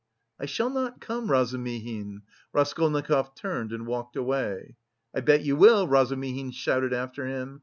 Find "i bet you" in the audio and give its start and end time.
5.15-5.55